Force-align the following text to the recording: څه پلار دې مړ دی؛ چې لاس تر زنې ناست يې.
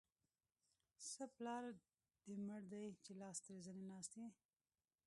څه 1.11 1.23
پلار 1.35 1.63
دې 2.25 2.33
مړ 2.45 2.61
دی؛ 2.71 2.85
چې 3.03 3.11
لاس 3.21 3.37
تر 3.45 3.55
زنې 3.65 3.83
ناست 3.91 4.13
يې. 4.19 4.27